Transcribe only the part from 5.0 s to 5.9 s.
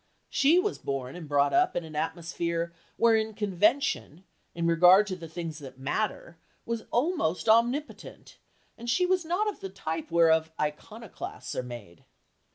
to the things that